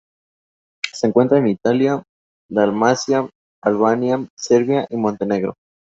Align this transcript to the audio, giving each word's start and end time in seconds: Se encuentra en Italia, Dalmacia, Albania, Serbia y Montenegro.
Se 0.93 1.05
encuentra 1.05 1.37
en 1.37 1.45
Italia, 1.45 2.01
Dalmacia, 2.49 3.29
Albania, 3.61 4.27
Serbia 4.35 4.87
y 4.89 4.97
Montenegro. 4.97 5.53